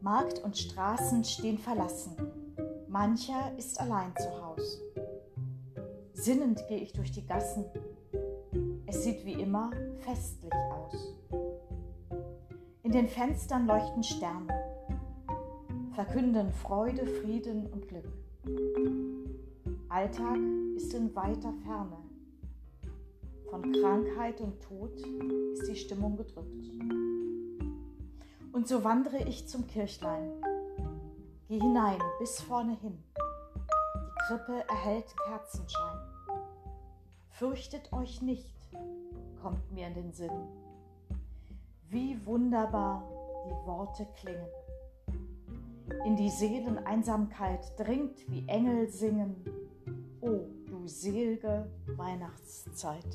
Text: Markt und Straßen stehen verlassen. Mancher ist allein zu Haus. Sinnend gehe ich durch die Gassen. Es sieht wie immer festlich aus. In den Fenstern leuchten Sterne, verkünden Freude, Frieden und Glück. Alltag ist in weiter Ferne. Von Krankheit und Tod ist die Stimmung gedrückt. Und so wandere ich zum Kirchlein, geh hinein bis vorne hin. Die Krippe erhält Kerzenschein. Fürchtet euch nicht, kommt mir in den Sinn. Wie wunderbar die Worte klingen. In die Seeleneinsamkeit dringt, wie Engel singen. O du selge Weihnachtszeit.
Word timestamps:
Markt 0.00 0.42
und 0.44 0.56
Straßen 0.56 1.24
stehen 1.24 1.58
verlassen. 1.58 2.16
Mancher 2.88 3.52
ist 3.58 3.80
allein 3.80 4.14
zu 4.16 4.30
Haus. 4.40 4.80
Sinnend 6.12 6.64
gehe 6.68 6.78
ich 6.78 6.92
durch 6.92 7.10
die 7.10 7.26
Gassen. 7.26 7.64
Es 8.86 9.02
sieht 9.02 9.24
wie 9.24 9.34
immer 9.34 9.70
festlich 9.98 10.52
aus. 10.70 11.14
In 12.84 12.92
den 12.92 13.08
Fenstern 13.08 13.66
leuchten 13.66 14.04
Sterne, 14.04 14.46
verkünden 15.92 16.52
Freude, 16.52 17.04
Frieden 17.06 17.66
und 17.66 17.88
Glück. 17.88 18.06
Alltag 19.88 20.38
ist 20.76 20.94
in 20.94 21.14
weiter 21.16 21.52
Ferne. 21.64 21.96
Von 23.50 23.72
Krankheit 23.72 24.40
und 24.40 24.60
Tod 24.60 24.94
ist 25.52 25.68
die 25.68 25.76
Stimmung 25.76 26.16
gedrückt. 26.16 26.70
Und 28.66 28.70
so 28.70 28.82
wandere 28.82 29.18
ich 29.18 29.46
zum 29.46 29.68
Kirchlein, 29.68 30.28
geh 31.46 31.60
hinein 31.60 32.00
bis 32.18 32.40
vorne 32.40 32.76
hin. 32.80 32.98
Die 33.94 34.26
Krippe 34.26 34.64
erhält 34.68 35.14
Kerzenschein. 35.24 35.98
Fürchtet 37.28 37.92
euch 37.92 38.22
nicht, 38.22 38.56
kommt 39.40 39.70
mir 39.70 39.86
in 39.86 39.94
den 39.94 40.12
Sinn. 40.12 40.48
Wie 41.90 42.18
wunderbar 42.26 43.04
die 43.46 43.68
Worte 43.68 44.04
klingen. 44.16 44.50
In 46.04 46.16
die 46.16 46.30
Seeleneinsamkeit 46.30 47.78
dringt, 47.78 48.28
wie 48.32 48.48
Engel 48.48 48.90
singen. 48.90 49.44
O 50.20 50.40
du 50.66 50.88
selge 50.88 51.70
Weihnachtszeit. 51.96 53.14